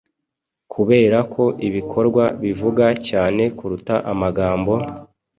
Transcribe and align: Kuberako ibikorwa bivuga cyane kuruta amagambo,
Kuberako 0.73 1.43
ibikorwa 1.67 2.23
bivuga 2.43 2.85
cyane 3.07 3.43
kuruta 3.57 3.95
amagambo, 4.11 4.73